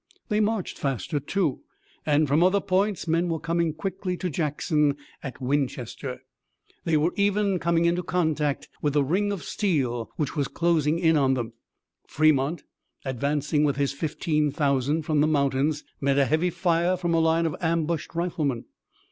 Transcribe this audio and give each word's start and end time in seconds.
They 0.29 0.39
marched 0.39 0.79
faster, 0.79 1.19
too, 1.19 1.59
and 2.07 2.27
from 2.27 2.41
other 2.41 2.59
points 2.59 3.07
men 3.07 3.29
were 3.29 3.39
coming 3.39 3.71
quickly 3.71 4.17
to 4.17 4.31
Jackson 4.31 4.97
at 5.21 5.39
Winchester. 5.39 6.23
They 6.85 6.97
were 6.97 7.13
even 7.17 7.59
coming 7.59 7.85
into 7.85 8.01
contact 8.01 8.67
with 8.81 8.93
the 8.93 9.03
ring 9.03 9.31
of 9.31 9.43
steel 9.43 10.09
which 10.15 10.35
was 10.35 10.47
closing 10.47 10.97
in 10.97 11.17
on 11.17 11.35
them. 11.35 11.53
Fremont, 12.07 12.63
advancing 13.05 13.63
with 13.63 13.75
his 13.75 13.93
fifteen 13.93 14.49
thousand 14.49 15.03
from 15.03 15.21
the 15.21 15.27
mountains, 15.27 15.83
met 15.99 16.17
a 16.17 16.25
heavy 16.25 16.49
fire 16.49 16.97
from 16.97 17.13
a 17.13 17.19
line 17.19 17.45
of 17.45 17.55
ambushed 17.61 18.15
riflemen. 18.15 18.65